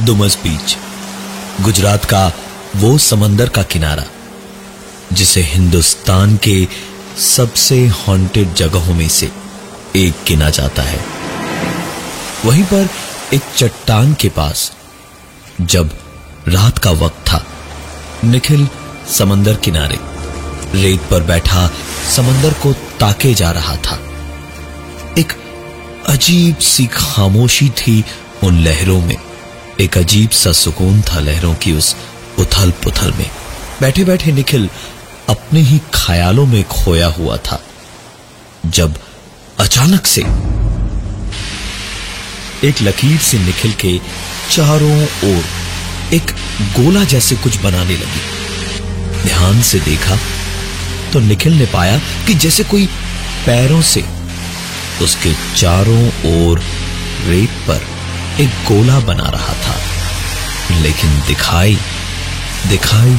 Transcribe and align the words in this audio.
Dumas 0.00 0.36
बीच, 0.36 0.76
गुजरात 1.60 2.04
का 2.04 2.32
वो 2.76 2.98
समंदर 2.98 3.48
का 3.48 3.62
किनारा, 3.62 4.04
जिसे 5.12 5.42
हिंदुस्तान 5.42 6.36
के 6.36 6.68
सबसे 7.18 7.86
हॉन्टेड 7.88 8.54
जगहों 8.54 8.94
में 8.94 9.08
से 9.08 9.30
एक 9.96 10.14
गिना 10.26 10.50
जाता 10.50 10.82
है। 10.82 11.04
वहीं 12.44 12.64
पर 12.64 12.88
एक 13.34 13.42
चट्टान 13.56 14.14
के 14.14 14.28
पास, 14.28 14.72
जब 15.60 15.98
रात 16.48 16.78
का 16.78 16.90
वक्त 16.90 17.20
था, 17.26 17.46
निखिल 18.24 18.68
समंदर 19.10 19.54
किनारे, 19.54 19.98
रेत 20.74 21.00
पर 21.10 21.22
बैठा 21.22 21.70
समंदर 22.16 22.52
को 22.52 22.72
ताके 22.72 23.34
जा 23.34 23.50
रहा 23.50 23.76
था। 23.76 24.00
एक 25.18 25.32
अजीब 26.06 26.56
सी 26.56 26.86
खामोशी 26.86 27.68
थी 27.68 28.04
उन 28.44 28.58
लहरों 28.58 29.00
में। 29.00 29.29
एक 29.80 29.96
अजीब 29.98 30.30
सा 30.30 30.52
सुकून 30.52 31.00
था 31.02 31.20
लहरों 31.20 31.54
की 31.54 31.72
उस 31.72 31.94
उथल 32.38 32.70
पुथल 32.84 33.12
में। 33.12 33.30
बैठे 33.80 34.04
बैठे 34.04 34.32
निखिल 34.32 34.68
अपने 35.28 35.60
ही 35.60 35.78
ख्यालों 35.94 36.46
में 36.46 36.62
खोया 36.64 37.06
हुआ 37.08 37.36
था। 37.36 37.60
जब 38.66 38.98
अचानक 39.60 40.06
से 40.06 40.22
एक 42.68 42.82
लकीर 42.82 43.18
से 43.18 43.38
निखिल 43.38 43.72
के 43.72 43.98
चारों 44.50 45.02
ओर 45.02 45.44
एक 46.14 46.30
गोला 46.76 47.04
जैसे 47.04 47.36
कुछ 47.36 47.56
बनाने 47.56 47.96
लगी। 47.96 49.22
ध्यान 49.22 49.62
से 49.62 49.80
देखा 49.80 50.18
तो 51.12 51.20
निखिल 51.20 51.52
ने 51.52 51.66
पाया 51.66 51.98
कि 52.26 52.34
जैसे 52.34 52.64
कोई 52.64 52.86
पैरों 53.46 53.80
से 53.82 54.04
उसके 55.02 55.32
चारों 55.56 56.04
ओर 56.34 56.62
रेत 57.26 57.50
पर 57.68 57.89
एक 58.40 58.48
गोला 58.66 58.98
बना 59.06 59.28
रहा 59.30 59.54
था, 59.62 59.74
लेकिन 60.82 61.10
दिखाई 61.26 61.76
दिखाई 62.68 63.14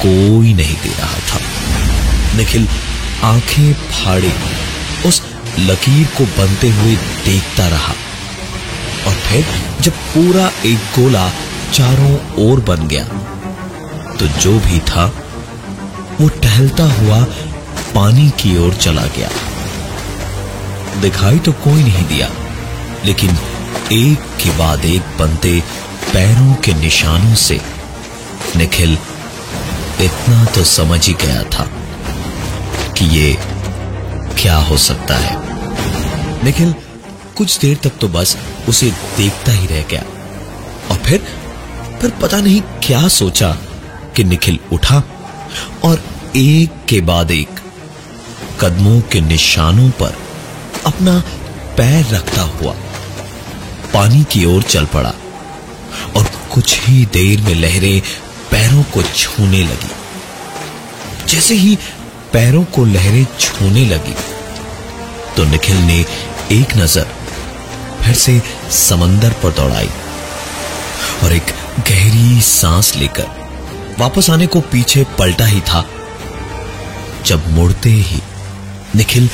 कोई 0.00 0.52
नहीं 0.54 0.76
दे 0.82 0.90
रहा 0.90 1.18
था। 1.28 1.38
निखिल 2.36 2.66
आँखें 3.24 3.72
फाड़े, 3.92 4.32
उस 5.06 5.20
लकीर 5.60 6.06
को 6.16 6.24
बनते 6.38 6.68
हुए 6.70 6.94
देखता 7.24 7.66
रहा। 7.68 7.94
और 9.06 9.14
फिर 9.22 9.44
जब 9.80 9.92
पूरा 10.12 10.50
एक 10.66 10.78
गोला 10.96 11.28
चारों 11.72 12.16
ओर 12.40 12.60
बन 12.60 12.86
गया 12.88 13.04
तो 14.14 14.26
जो 14.40 14.58
भी 14.60 14.78
था, 14.88 15.06
वो 16.20 16.28
टहलता 16.42 16.84
हुआ 16.92 17.20
पानी 17.94 18.28
की 18.40 18.56
ओर 18.58 18.74
चला 18.76 19.06
गया। 19.16 19.30
दिखाई 21.00 21.38
तो 21.38 21.52
कोई 21.64 21.82
नहीं 21.82 22.04
दिया, 22.06 22.28
लेकिन 23.04 23.36
एक 23.92 24.18
के 24.42 24.50
बाद 24.50 24.84
एक 24.84 25.16
बनते 25.18 25.60
पैरों 26.12 26.54
के 26.54 26.72
निशानों 26.74 27.34
से 27.34 27.60
निखिल, 28.56 28.92
इतना 30.00 30.44
तो 30.44 30.64
समझ 30.64 31.06
ही 31.06 31.12
गया 31.14 31.42
था 31.42 31.66
कि 32.92 33.04
ये 33.04 33.36
क्या 34.40 34.56
हो 34.56 34.76
सकता 34.76 35.16
है। 35.16 35.36
निखिल, 36.44 36.74
कुछ 37.36 37.58
देर 37.58 37.76
तक 37.76 37.98
तो 38.00 38.08
बस 38.08 38.36
उसे 38.68 38.90
देखता 39.16 39.52
ही 39.52 39.66
रह 39.66 39.82
गया। 39.82 40.02
और 40.90 40.96
फिर 40.96 41.26
फिर 42.00 42.10
पता 42.22 42.40
नहीं 42.40 42.60
क्या 42.82 43.06
सोचा 43.08 43.52
कि 44.16 44.24
निखिल 44.24 44.58
उठा 44.72 45.02
और 45.84 46.02
एक 46.36 46.84
के 46.88 47.00
बाद 47.00 47.30
एक 47.30 47.60
कदमों 48.60 49.00
के 49.00 49.20
निशानों 49.20 49.90
पर 49.90 50.16
अपना 50.86 51.18
पैर 51.76 52.14
रखता 52.14 52.42
हुआ 52.42 52.74
पानी 53.94 54.22
की 54.32 54.44
ओर 54.44 54.62
चल 54.64 54.86
पड़ा 54.94 55.12
और 56.16 56.30
कुछ 56.52 56.78
ही 56.80 57.04
देर 57.12 57.40
में 57.40 57.54
लहरें 57.54 58.00
पैरों 58.50 58.82
को 58.94 59.02
छूने 59.04 59.62
लगी। 59.62 59.90
जैसे 61.28 61.54
ही 61.54 61.76
पैरों 62.32 62.64
को 62.74 62.84
लहरें 62.84 63.24
छूने 63.40 63.84
लगी 63.86 64.14
तो 65.36 65.44
निखिल 65.44 65.76
ने 65.82 65.98
एक 66.52 66.76
नज़र 66.76 67.06
फिर 68.02 68.14
से 68.16 68.40
समंदर 68.78 69.32
पर 69.42 69.50
दौड़ाई 69.52 69.90
और 71.24 71.32
एक 71.32 71.54
गहरी 71.88 72.40
सांस 72.42 72.94
लेकर 72.96 73.26
वापस 73.98 74.30
आने 74.30 74.46
को 74.46 74.60
पीछे 74.72 75.04
पलटा 75.18 75.46
ही 75.46 75.60
था। 75.60 75.84
जब 77.26 77.48
मुड़ते 77.54 77.90
ही 77.90 78.20
निखिल 78.96 79.28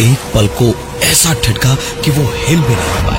एक 0.00 0.32
पल 0.34 0.46
को 0.60 0.74
ऐसा 1.04 1.32
ठटका 1.44 1.74
कि 2.04 2.10
वो 2.10 2.24
हिल 2.36 2.60
भी 2.60 2.74
नहीं 2.74 3.04
पाया। 3.06 3.15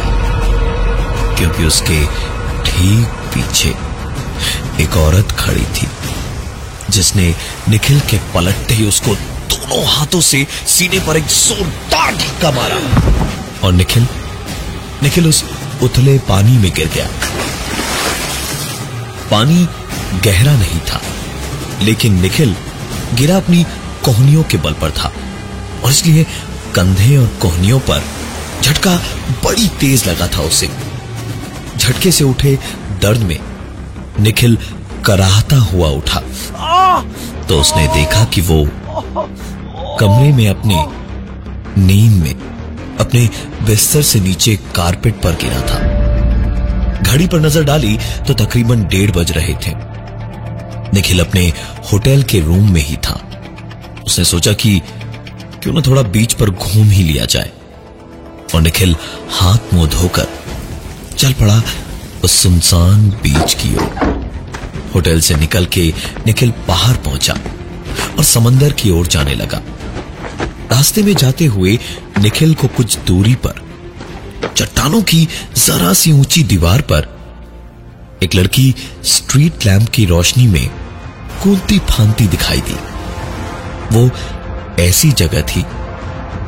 क्योंकि 1.37 1.65
उसके 1.65 1.99
ठीक 2.65 3.07
पीछे 3.33 3.69
एक 4.83 4.97
औरत 4.97 5.31
खड़ी 5.31 5.65
थी, 5.75 5.87
जिसने 6.89 7.33
निखिल 7.69 7.99
के 8.09 8.17
पलटते 8.33 8.73
ही 8.73 8.87
उसको 8.87 9.15
दोनों 9.15 9.83
हाथों 9.87 10.21
से 10.21 10.45
सीने 10.67 10.99
पर 10.99 11.17
एक 11.17 11.25
जोरदार 11.25 12.15
धक्का 12.15 12.51
मारा। 12.51 12.79
और 13.63 13.73
निखिल 13.73 14.07
निखिल 15.03 15.27
उस 15.27 15.43
उथले 15.83 16.17
पानी 16.27 16.57
में 16.57 16.71
गिर 16.73 16.87
गया। 16.87 17.07
पानी 19.31 19.67
गहरा 20.25 20.55
नहीं 20.55 20.79
था, 20.81 21.01
लेकिन 21.81 22.19
निखिल 22.21 22.55
गिरा 23.13 23.37
अपनी 23.37 23.63
कोहनियों 24.05 24.43
के 24.43 24.57
बल 24.57 24.73
पर 24.73 24.91
था, 24.91 25.11
और 25.83 25.91
इसलिए 25.91 26.25
कंधे 26.75 27.17
और 27.17 27.27
कोहनियों 27.41 27.79
पर 27.79 28.03
झटका 28.61 28.95
बड़ी 29.43 29.67
तेज 29.79 30.07
लगा 30.07 30.27
था 30.27 30.41
उसे। 30.43 30.69
झटके 31.87 32.11
से 32.11 32.23
उठे, 32.23 32.57
दर्द 33.01 33.21
में 33.21 33.37
निखिल 34.19 34.57
कराहता 35.05 35.57
हुआ 35.57 35.89
उठा। 35.89 36.19
तो 37.49 37.59
उसने 37.61 37.87
देखा 37.87 38.23
कि 38.25 38.41
वो 38.41 38.63
कमरे 39.99 40.31
में 40.31 40.47
अपने 40.49 40.75
नींद 41.77 42.23
में, 42.23 42.33
अपने 42.99 43.29
बिस्तर 43.65 44.01
से 44.01 44.19
नीचे 44.19 44.55
कारपेट 44.75 45.21
पर 45.21 45.35
गिरा 45.43 45.61
था। 45.61 45.79
घड़ी 47.03 47.27
पर 47.27 47.39
नज़र 47.39 47.63
डाली 47.63 47.97
तो 48.27 48.33
तकरीबन 48.35 48.83
डेढ़ 48.85 49.11
बज 49.11 49.31
रहे 49.31 49.53
थे। 49.65 49.71
निखिल 50.93 51.19
अपने 51.19 51.47
होटल 51.91 52.23
के 52.23 52.39
रूम 52.39 52.71
में 52.73 52.81
ही 52.81 52.95
था। 52.97 53.19
उसने 54.05 54.25
सोचा 54.25 54.53
कि 54.53 54.79
क्यों 55.63 55.73
ना 55.73 55.81
थोड़ा 55.81 56.01
बीच 56.01 56.33
पर 56.33 56.49
घूम 56.49 56.89
ही 56.89 57.03
लिया 57.03 57.25
जाए। 57.25 57.51
और 58.55 58.61
निखिल 58.61 58.95
हाथ 59.31 59.73
मुँह 59.73 59.89
धोकर 59.89 60.27
चल 61.17 61.33
पड़ा 61.33 61.61
उस 62.23 62.31
सुनसान 62.31 63.09
बीच 63.23 63.53
की 63.53 63.73
ओर। 63.75 64.91
होटल 64.95 65.19
से 65.19 65.35
निकल 65.35 65.65
के 65.65 65.93
निखिल 66.25 66.53
बाहर 66.67 66.97
पहुँचा 66.97 67.33
और 68.17 68.23
समंदर 68.23 68.71
की 68.71 68.89
ओर 68.89 69.07
जाने 69.07 69.35
लगा। 69.35 69.61
रास्ते 70.71 71.03
में 71.03 71.13
जाते 71.13 71.45
हुए 71.45 71.77
निखिल 72.19 72.53
को 72.53 72.67
कुछ 72.67 72.97
दूरी 72.97 73.35
पर, 73.35 73.61
चट्टानों 74.57 75.01
की 75.01 75.27
जरा 75.57 75.93
सी 75.93 76.11
ऊँची 76.11 76.43
दीवार 76.43 76.81
पर, 76.81 77.07
एक 78.23 78.35
लड़की 78.35 78.73
स्ट्रीट 79.03 79.65
लैंप 79.65 79.89
की 79.89 80.05
रोशनी 80.05 80.47
में 80.47 80.69
कूदती 81.43 81.79
फांती 81.79 82.27
दिखाई 82.27 82.61
दी। 82.61 82.77
वो 83.91 84.09
ऐसी 84.79 85.11
जगह 85.11 85.41
थी 85.41 85.65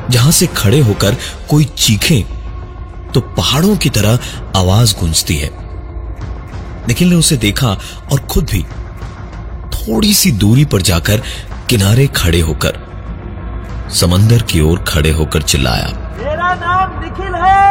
जहाँ 0.10 0.32
से 0.32 0.48
खड़े 0.48 0.80
होकर 0.80 1.18
कोई 1.50 1.66
चीखे 1.78 2.26
तो 3.14 3.22
पहाड़ों 3.22 3.76
की 3.78 3.90
तरह 3.90 4.20
आवाज़ 4.56 4.96
गूंजती 5.00 5.36
है। 5.36 5.50
निखिल 6.88 7.10
ने 7.10 7.16
उसे 7.16 7.38
देखा 7.38 7.68
और 8.12 8.20
खुद 8.22 8.50
भी 8.52 8.64
थोड़ी 9.74 10.14
सी 10.14 10.32
दूरी 10.32 10.66
पर 10.66 10.82
जाकर 10.82 11.22
किनारे 11.70 12.08
खड़े 12.08 12.40
होकर 12.40 12.88
समंदर 13.96 14.42
की 14.42 14.62
ओर 14.62 14.80
खड़े 14.88 15.12
होकर 15.12 15.42
चिल्लाया। 15.42 15.88
मेरा 16.18 16.54
नाम 16.56 17.00
निखिल 17.00 17.36
है। 17.36 17.68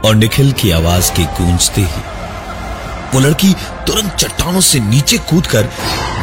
और 0.00 0.14
निखिल 0.14 0.52
की 0.52 0.70
आवाज़ 0.70 1.12
के 1.12 1.24
गूंजते 1.38 1.80
ही 1.80 2.02
वो 3.14 3.20
लड़की 3.20 3.52
तुरंत 3.86 4.12
चट्टानों 4.12 4.60
से 4.60 4.80
नीचे 4.80 5.18
कूदकर 5.18 5.64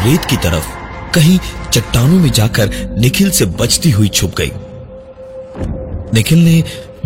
रेत 0.04 0.26
की 0.26 0.38
तरफ़ 0.38 0.66
कहीं 1.14 1.40
चट्टानों 1.72 2.20
में 2.20 2.32
जाकर 2.32 2.70
निखिल 3.00 3.32
से 3.32 3.46
बचती 3.46 3.92
हुई 3.92 4.08
छुप 4.10 4.36
गई। 4.38 4.52
निखिल 6.14 6.40
ने 6.40 6.64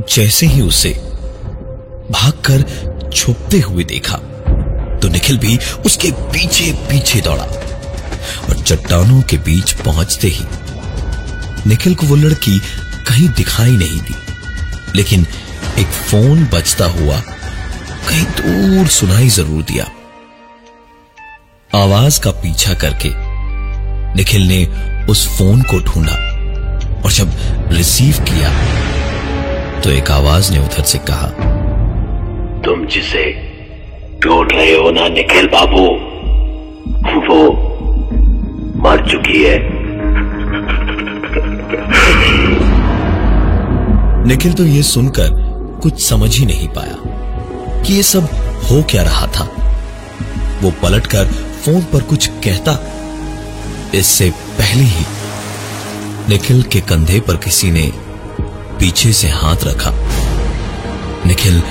जैसे 0.10 0.46
ही 0.46 0.62
उसे 0.62 0.90
भागकर 2.12 2.64
छुपते 3.14 3.60
हुए 3.60 3.84
देखा 3.84 4.18
तो 5.02 5.10
निखिल 5.10 5.38
भी 5.38 5.58
उसके 5.86 6.12
पीछे 6.34 6.72
पीछे 6.90 7.22
दौड़ा 7.22 7.44
और 7.44 8.62
चट्टानों 8.62 9.22
के 9.22 9.38
बीच 9.38 9.72
पहुँचते 9.82 10.28
ही 10.28 10.46
निखिल 11.68 11.96
को 11.96 12.06
वो 12.06 12.16
लड़की 12.16 12.60
कहीं 13.08 13.30
दिखाई 13.30 13.72
नहीं 13.72 14.00
दी। 14.00 14.16
लेकिन 14.96 15.26
एक 15.80 15.88
फ़ोन 15.88 16.44
बजता 16.54 16.86
हुआ 16.92 17.20
कहीं 18.10 18.24
दूर 18.38 18.88
सुनाई 18.88 19.30
ज़रूर 19.30 19.64
दिया। 19.64 19.86
आवाज़ 21.72 22.20
का 22.22 22.32
पीछा 22.42 22.74
करके 22.74 23.12
निखिल 24.16 24.48
ने 24.48 24.66
उस 25.10 25.28
फ़ोन 25.38 25.62
को 25.62 25.80
ढूंढा 25.84 26.16
और 27.06 27.12
जब 27.12 27.32
रिसीव 27.72 28.20
किया 28.30 28.50
तो 29.88 29.92
एक 29.92 30.12
आवाज़ 30.12 30.52
ने 30.52 30.60
उधर 30.60 30.84
से 30.84 30.98
कहा 30.98 31.28
तुम 32.62 32.86
जिसे 32.86 33.22
ढूंढ 34.24 34.52
रहे 34.52 34.74
हो 34.74 34.90
ना 34.92 35.08
निखिल 35.08 35.48
बाबू 35.48 35.84
वो 37.28 37.38
मर 38.82 39.06
चुकी 39.12 39.44
है। 39.44 39.60
निखिल 44.28 44.54
तो 44.54 44.64
ये 44.64 44.84
सुनकर 44.84 45.30
कुछ 45.84 46.02
समझ 46.10 46.38
ही 46.38 46.46
नहीं 46.46 46.68
पाया 46.68 46.98
कि 47.82 47.94
ये 47.94 48.04
सब 48.04 48.28
हो 48.72 48.84
क्या 48.84 49.04
रहा 49.04 49.28
था। 49.28 49.50
वो 50.62 50.72
पलटकर 50.72 51.26
फ़ोन 51.66 51.82
पर 51.82 52.02
कुछ 52.02 52.28
कहता 52.28 52.80
इससे 53.96 54.30
पहले 54.30 54.84
ही 54.84 55.06
निखिल 56.30 56.62
के 56.64 56.82
कंधे 56.82 57.20
पर 57.20 57.38
किसी 57.38 57.72
ने 57.72 57.92
पीछे 58.80 59.12
से 59.14 59.28
हाथ 59.30 59.64
रखा। 59.64 59.92
निखिल 61.26 61.62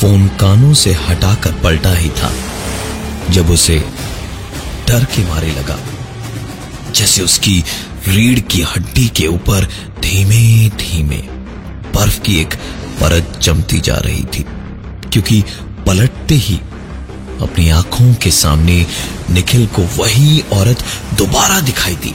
फ़ोन 0.00 0.26
कानों 0.40 0.72
से 0.74 0.92
हटाकर 1.00 1.52
पलटा 1.64 1.92
ही 1.94 2.08
था, 2.10 2.32
जब 3.30 3.50
उसे 3.50 3.78
डर 4.88 5.04
के 5.04 5.24
मारे 5.24 5.50
लगा, 5.50 5.78
जैसे 6.92 7.22
उसकी 7.22 7.62
रीढ़ 8.08 8.38
की 8.40 8.62
हड्डी 8.66 9.06
के 9.16 9.26
ऊपर 9.26 9.68
धीमे 10.02 10.68
धीमे 10.78 11.22
बर्फ़ 11.94 12.20
की 12.20 12.40
एक 12.40 12.54
परत 13.00 13.38
जमती 13.42 13.80
जा 13.80 13.96
रही 13.96 14.24
थी, 14.34 14.44
क्योंकि 15.12 15.42
पलटते 15.86 16.34
ही 16.36 16.56
अपनी 17.42 17.68
आँखों 17.70 18.12
के 18.14 18.30
सामने 18.30 18.84
निखिल 19.30 19.66
को 19.76 19.82
वही 19.96 20.40
औरत 20.52 20.84
दोबारा 21.18 21.60
दिखाई 21.60 21.94
दी 21.96 22.14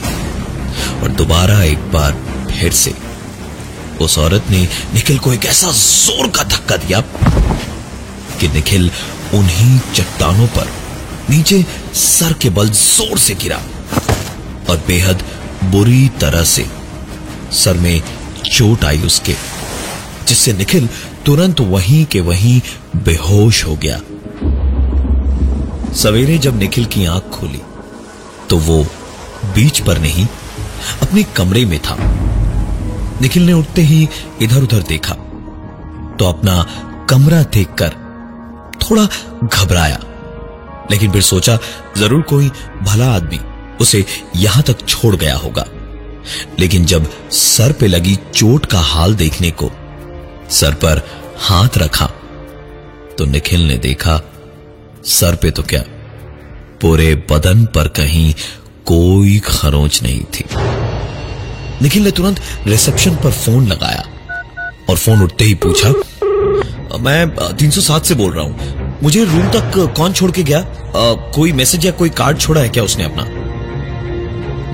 और 1.02 1.08
दोबारा 1.12 1.62
एक 1.62 1.90
बार 1.92 2.12
फिर 2.50 2.72
से 2.72 2.94
उस 4.00 4.18
औरत 4.18 4.50
ने 4.50 4.60
निखिल 4.94 5.18
को 5.18 5.32
एक 5.32 5.44
ऐसा 5.46 5.70
ज़ोर 5.72 6.28
का 6.36 6.44
धक्का 6.44 6.76
दिया 6.84 7.00
कि 8.40 8.48
निखिल 8.48 8.90
उन्हीं 9.34 9.78
चट्टानों 9.94 10.46
पर 10.56 10.68
नीचे 11.30 11.64
सर 11.94 12.32
के 12.42 12.50
बल 12.50 12.68
ज़ोर 12.70 13.18
से 13.18 13.34
गिरा 13.42 13.60
और 14.70 14.82
बेहद 14.86 15.22
बुरी 15.72 16.08
तरह 16.20 16.44
से 16.44 16.66
सर 17.54 17.78
में 17.78 18.02
चोट 18.46 18.84
आई 18.84 18.98
उसके, 19.06 19.34
जिससे 20.28 20.52
निखिल 20.52 20.88
तुरंत 21.26 21.60
वहीं 21.60 22.04
के 22.12 22.20
वहीं 22.20 22.60
बेहोश 23.04 23.64
हो 23.66 23.76
गया। 23.76 24.00
सवेरे 25.94 26.38
जब 26.38 26.58
निखिल 26.58 26.84
की 26.86 27.04
आँख 27.06 27.30
खोली 27.32 27.60
तो 28.50 28.58
वो 28.58 28.82
बीच 29.54 29.80
पर 29.80 29.98
नहीं, 29.98 30.26
अपने 31.02 31.22
कमरे 31.36 31.64
में 31.64 31.78
था। 31.78 31.96
निखिल 33.20 33.46
ने 33.46 33.52
उठते 33.52 33.82
ही 33.82 34.08
इधर 34.42 34.62
उधर 34.62 34.82
देखा 34.88 35.14
तो 36.16 36.24
अपना 36.26 36.62
कमरा 37.10 37.42
देखकर 37.54 37.94
थोड़ा 38.82 39.06
घबराया, 39.44 39.98
लेकिन 40.90 41.12
फिर 41.12 41.22
सोचा, 41.22 41.58
ज़रूर 41.96 42.22
कोई 42.22 42.48
भला 42.82 43.10
आदमी 43.14 43.38
उसे 43.80 44.04
यहाँ 44.36 44.62
तक 44.62 44.86
छोड़ 44.86 45.14
गया 45.16 45.36
होगा। 45.36 45.64
लेकिन 46.58 46.84
जब 46.84 47.06
सर 47.32 47.72
पे 47.72 47.86
लगी 47.86 48.16
चोट 48.34 48.66
का 48.66 48.78
हाल 48.80 49.14
देखने 49.16 49.50
को 49.52 49.70
सर 50.50 50.74
पर 50.74 51.02
हाथ 51.40 51.78
रखा 51.78 52.06
तो 53.18 53.24
निखिल 53.26 53.66
ने 53.68 53.76
देखा, 53.78 54.20
सर 55.06 55.36
पे 55.42 55.50
तो 55.50 55.62
क्या 55.64 55.82
पूरे 56.80 57.14
बदन 57.30 57.64
पर 57.66 57.88
कहीं 57.96 58.32
कोई 58.86 59.38
खरोंच 59.46 60.02
नहीं 60.02 60.22
थी। 60.26 60.44
निखिल 61.82 62.04
ने 62.04 62.10
तुरंत 62.10 62.40
रिसेप्शन 62.66 63.16
पर 63.16 63.32
फ़ोन 63.32 63.66
लगाया 63.66 64.04
और 64.90 64.96
फ़ोन 64.96 65.22
उठते 65.22 65.44
ही 65.44 65.54
पूछा 65.64 65.88
मैं 66.98 67.26
307 67.56 68.04
से 68.04 68.14
बोल 68.14 68.32
रहा 68.32 68.44
हूँ। 68.44 68.98
मुझे 69.02 69.24
रूम 69.24 69.50
तक 69.50 69.72
कौन 69.96 70.12
छोड़ 70.12 70.30
के 70.30 70.42
गया? 70.42 70.58
आ, 70.58 71.12
कोई 71.34 71.52
मैसेज 71.52 71.86
या 71.86 71.92
कोई 71.92 72.10
कार्ड 72.10 72.38
छोड़ा 72.38 72.60
है 72.60 72.68
क्या 72.68 72.82
उसने 72.84 73.04
अपना? 73.04 73.24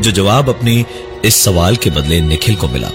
जो 0.01 0.11
जवाब 0.11 0.49
अपने 0.49 0.85
इस 1.25 1.37
सवाल 1.45 1.77
के 1.77 1.91
बदले 1.91 2.21
निखिल 2.21 2.55
को 2.55 2.69
मिला। 2.69 2.91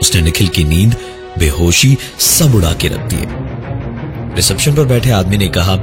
उसने 0.00 0.20
निखिल 0.22 0.48
की 0.48 0.64
नींद 0.64 0.96
बेहोशी 1.38 1.96
सब 2.20 2.54
उड़ा 2.54 2.72
के 2.72 2.88
रख 2.88 3.06
दिए 3.12 3.26
रिसेप्शन 4.36 4.74
पर 4.74 4.84
बैठे 4.84 5.10
आदमी 5.10 5.36
ने 5.36 5.48
कहा 5.48 5.76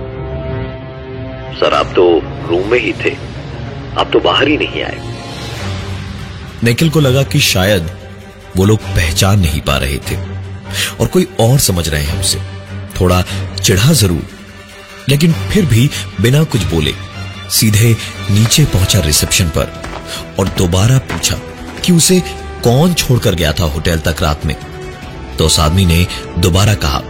सर 1.59 1.73
आप 1.73 1.93
तो 1.95 2.03
रूम 2.49 2.71
में 2.71 2.79
ही 2.79 2.93
थे। 2.93 3.15
आप 3.99 4.09
तो 4.13 4.19
बाहर 4.19 4.47
ही 4.47 4.57
नहीं 4.57 4.83
आए। 4.83 5.10
निखिल 6.63 6.89
को 6.89 6.99
लगा 6.99 7.23
कि 7.23 7.39
शायद 7.39 7.89
वो 8.57 8.65
लोग 8.65 8.79
पहचान 8.85 9.39
नहीं 9.39 9.61
पा 9.61 9.77
रहे 9.77 9.97
थे। 10.09 10.15
और 10.99 11.07
कोई 11.07 11.27
और 11.39 11.59
समझ 11.59 11.87
रहे 11.89 12.03
हैं 12.03 12.19
उसे। 12.19 12.39
थोड़ा 12.99 13.21
चिढ़ा 13.63 13.93
ज़रूर, 13.93 14.27
लेकिन 15.09 15.33
फिर 15.51 15.65
भी 15.65 15.89
बिना 16.21 16.43
कुछ 16.43 16.63
बोले, 16.63 16.93
सीधे 17.49 17.95
नीचे 18.31 18.65
पहुँचा 18.65 18.99
रिसेप्शन 18.99 19.49
पर 19.49 19.73
और 20.39 20.47
दोबारा 20.47 20.97
पूछा 21.11 21.35
कि 21.85 21.93
उसे 21.93 22.19
कौन 22.63 22.93
छोड़कर 22.93 23.35
गया 23.35 23.53
था 23.53 23.63
होटल 23.65 23.99
तक 23.99 24.21
रात 24.21 24.45
में। 24.45 24.55
तो 25.37 25.45
उस 25.45 25.59
आदमी 25.59 25.85
ने 25.85 26.05
दोबारा 26.37 26.73
कहा, 26.75 27.01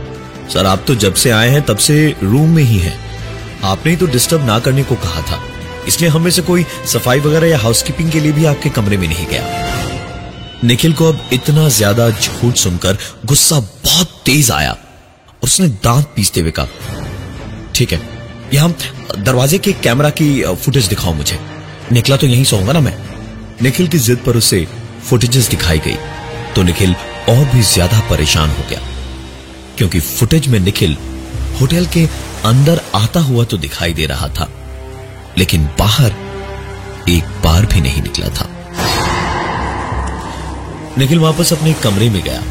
सर, 0.54 0.66
आप 0.66 0.84
तो 0.88 0.96
जब 0.96 1.14
से 1.14 1.32
आए 1.32 1.50
हैं 1.50 1.62
तब 1.62 1.78
से 1.78 2.16
रूम 2.24 2.50
में 2.50 2.64
ही 2.64 2.78
हैं। 2.78 3.00
आपने 3.64 3.92
ही 3.92 3.98
तो 3.98 4.06
डिस्टर्ब 4.06 4.46
ना 4.46 4.60
करने 4.60 4.84
को 4.84 4.96
कहा 4.96 5.22
था। 5.22 5.42
इसलिए 5.88 6.10
हम 6.10 6.22
में 6.22 6.32
से 6.32 6.42
कोई 6.42 6.66
सफ़ाई 6.88 7.20
वगैरह 7.20 7.48
या 7.48 7.58
हाउसकीपिंग 7.60 8.12
के 8.12 8.20
लिए 8.20 8.32
भी 8.32 8.46
आपके 8.46 8.70
कमरे 8.72 8.98
में 8.98 9.08
नहीं 9.08 9.26
गया। 9.28 9.44
निखिल 10.64 10.94
को 10.94 11.08
अब 11.08 11.30
इतना 11.34 11.68
ज़्यादा 11.72 12.10
झूठ 12.10 12.56
सुनकर 12.58 12.98
गुस्सा 13.26 13.60
बहुत 13.60 14.22
तेज 14.26 14.52
आया। 14.52 14.76
उसने 15.44 15.68
दांत 15.84 16.12
पीसते 16.16 16.42
हुए 16.42 16.52
कहा, 16.52 16.68
ठीक 17.76 17.94
है, 17.94 18.00
यहाँ 18.54 18.76
दरवाजे 19.18 19.58
के 19.58 19.74
कैमरा 19.76 20.10
की 20.12 20.44
फुटेज 20.56 20.88
दिखाओ 20.88 21.14
मुझे। 21.14 21.40
निकला 21.92 22.18
तो 22.18 22.28
यहीं 22.28 22.44
सोऊँगा 22.46 22.74
ना 22.74 22.80
मैं? 22.80 22.98
निखिल 23.62 23.88
की 23.88 24.00
जिद 24.00 24.18
पर 24.26 24.38
उसे 24.38 24.66
फुटेजेस 25.02 25.50
दिखाई 25.50 25.80
गई 25.80 25.96
तो 26.56 26.64
निखिल 26.64 26.96
और 27.30 27.44
भी 27.46 27.62
ज़्यादा 27.64 28.00
परेशान 28.10 28.50
हो 28.50 28.64
गया। 28.70 28.80
क्योंकि 29.78 30.00
फुटेज 30.00 30.48
में 30.48 30.60
निखिल 30.60 30.96
होटल 31.62 31.86
के 31.88 32.06
अंदर 32.46 32.82
आता 32.96 33.20
हुआ 33.22 33.44
तो 33.44 33.58
दिखाई 33.58 33.94
दे 33.94 34.06
रहा 34.06 34.28
था। 34.30 34.50
लेकिन 35.38 35.70
बाहर 35.80 36.12
एक 37.10 37.24
बार 37.24 37.66
भी 37.66 37.82
नहीं 37.82 38.02
निकला 38.02 38.28
था। 38.28 38.48
निखिल 40.98 41.20
वापस 41.20 41.54
अपने 41.54 41.74
कमरे 41.74 42.10
में 42.10 42.24
गया। 42.24 42.42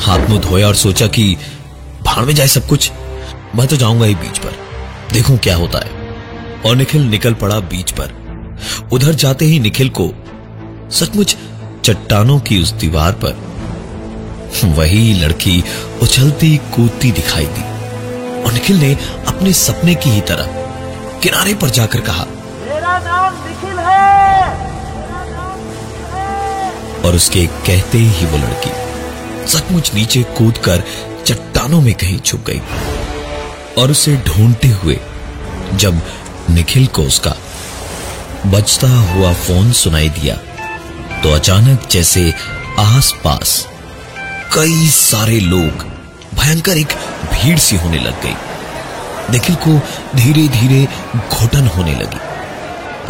हाथ 0.00 0.28
मुँह 0.28 0.40
धोया 0.40 0.66
और 0.66 0.74
सोचा 0.74 1.06
कि 1.06 1.36
भाड़ 2.02 2.24
में 2.24 2.34
जाए 2.34 2.46
सब 2.46 2.66
कुछ, 2.66 2.92
मैं 3.54 3.66
तो 3.66 3.76
जाऊँगा 3.76 4.06
ही 4.06 4.14
बीच 4.14 4.38
पर। 4.38 4.54
देखूँ 5.12 5.38
क्या 5.38 5.56
होता 5.56 5.78
है। 5.78 5.90
और 6.66 6.76
निखिल 6.76 7.02
निकल 7.02 7.34
पड़ा 7.34 7.60
बीच 7.60 7.90
पर। 7.90 8.26
उधर 8.92 9.14
जाते 9.14 9.44
ही 9.44 9.60
निखिल 9.60 9.88
को 9.88 10.12
सचमुच 10.90 11.36
चट्टानों 11.84 12.40
की 12.40 12.62
उस 12.62 12.72
दीवार 12.72 13.12
पर 13.12 13.46
वही 14.64 15.14
लड़की 15.14 15.64
उछलती 16.02 16.56
कूदती 16.56 17.12
दिखाई 17.12 17.46
दी। 17.46 17.62
और 18.42 18.52
निखिल 18.52 18.76
ने 18.76 18.96
अपने 19.28 19.52
सपने 19.52 19.94
की 19.94 20.10
ही 20.10 20.20
तरह 20.20 20.65
किनारे 21.22 21.54
पर 21.54 21.70
जाकर 21.78 22.00
कहा 22.00 22.24
मेरा 22.24 22.98
नाम 22.98 23.34
निखिल 23.46 23.78
है। 23.78 24.04
और 27.04 27.14
उसके 27.14 27.46
कहते 27.66 27.98
ही 27.98 28.26
वो 28.26 28.38
लड़की 28.38 28.70
सचमुच 29.48 29.92
नीचे 29.94 30.22
कूदकर 30.38 30.82
चट्टानों 31.26 31.80
में 31.80 31.94
कहीं 31.94 32.18
छुप 32.20 32.44
गई 32.46 32.60
और 33.78 33.90
उसे 33.90 34.16
ढूंढते 34.26 34.68
हुए 34.82 34.98
जब 35.74 36.00
निखिल 36.50 36.86
को 36.96 37.02
उसका 37.02 37.34
बजता 38.46 38.88
हुआ 39.12 39.32
फ़ोन 39.44 39.72
सुनाई 39.72 40.08
दिया 40.18 40.34
तो 41.22 41.34
अचानक 41.34 41.88
जैसे 41.90 42.32
आसपास 42.78 43.66
कई 44.54 44.88
सारे 44.90 45.38
लोग 45.40 45.84
भयंकर 46.34 46.78
एक 46.78 46.92
भीड़ 47.32 47.58
सी 47.58 47.76
होने 47.76 47.98
लग 47.98 48.22
गई। 48.22 48.34
निखिल 49.30 49.54
को 49.66 49.78
धीरे 50.16 50.46
धीरे 50.48 50.86
घुटन 51.18 51.66
होने 51.66 51.94
लगी। 51.94 52.20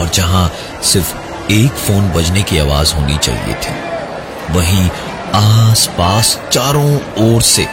और 0.01 0.09
जहाँ 0.15 0.51
सिर्फ़ 0.85 1.15
एक 1.53 1.73
फ़ोन 1.79 2.11
बजने 2.13 2.43
की 2.43 2.59
आवाज़ 2.59 2.95
होनी 2.95 3.17
चाहिए 3.19 3.55
थी, 3.55 3.75
वहीं 4.53 4.89
आसपास 5.35 6.39
चारों 6.53 6.95
ओर 7.25 7.43
से 7.43 7.67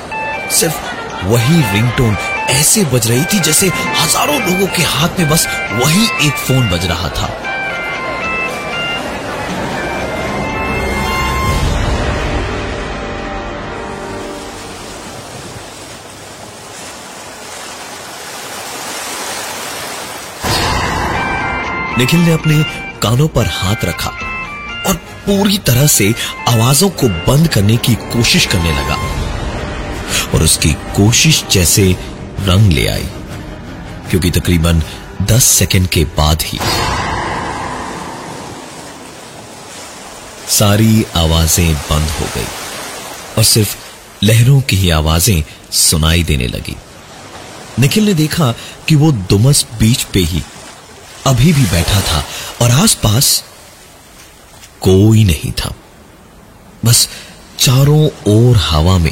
सिर्फ़ 0.52 1.26
वही 1.26 1.62
रिंगटोन 1.74 2.16
ऐसे 2.50 2.84
बज 2.84 3.08
रही 3.08 3.24
थी 3.24 3.40
जैसे 3.40 3.68
हज़ारों 4.00 4.40
लोगों 4.42 4.68
के 4.76 4.84
हाथ 4.84 5.20
में 5.20 5.30
बस 5.30 5.48
वही 5.74 6.04
एक 6.28 6.34
फ़ोन 6.38 6.70
बज 6.70 6.86
रहा 6.86 7.10
था। 7.10 7.30
निखिल 21.98 22.20
ने 22.20 22.32
अपने 22.34 22.64
कानों 23.02 23.28
पर 23.28 23.48
हाथ 23.48 23.84
रखा 23.86 24.10
और 24.88 24.96
पूरी 25.26 25.58
तरह 25.58 25.88
से 25.88 26.14
आवाजों 26.48 26.90
को 26.90 27.08
बंद 27.28 27.48
करने 27.48 27.78
की 27.78 27.96
कोशिश 27.96 28.46
करने 28.46 28.72
लगा 28.72 28.96
और 30.34 30.44
उसकी 30.44 30.74
कोशिश 30.96 31.44
जैसे 31.52 31.86
रंग 32.40 32.72
ले 32.72 32.88
आई, 32.88 33.06
क्योंकि 34.10 34.32
तकरीबन 34.32 34.82
10 35.22 35.44
सेकंड 35.50 35.88
के 35.88 36.04
बाद 36.18 36.42
ही 36.42 36.60
सारी 40.50 41.06
आवाज़ें 41.16 41.74
बंद 41.74 42.10
हो 42.10 42.26
गई 42.36 42.48
और 43.38 43.44
सिर्फ़ 43.44 43.76
लहरों 44.24 44.60
की 44.62 44.76
ही 44.76 44.90
आवाज़ें 44.90 45.44
सुनाई 45.72 46.24
देने 46.24 46.48
लगी। 46.48 46.76
निखिल 47.80 48.06
ने 48.06 48.14
देखा 48.14 48.52
कि 48.88 48.96
वो 48.96 49.12
दुमस 49.12 49.66
बीच 49.80 50.04
पे 50.04 50.20
ही 50.20 50.44
अभी 51.28 51.54
भी 51.54 51.66
बैठा 51.66 52.02
था 52.02 52.24
और 52.62 52.72
आसपास 52.72 53.44
कोई 54.82 55.24
नहीं 55.24 55.52
था। 55.52 55.74
बस 56.86 57.08
चारों 57.60 58.08
ओर 58.28 58.58
हवा 58.58 58.98
में 58.98 59.12